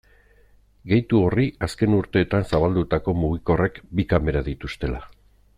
[0.91, 5.09] Gehitu horri azken urteetan zabaldutako mugikorrek bi kamera dituztela.